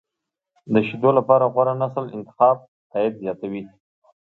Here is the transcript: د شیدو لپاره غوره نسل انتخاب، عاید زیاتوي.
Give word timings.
د 0.73 0.75
شیدو 0.87 1.09
لپاره 1.19 1.51
غوره 1.53 1.73
نسل 1.81 2.05
انتخاب، 2.17 2.57
عاید 2.93 3.13
زیاتوي. 3.21 3.63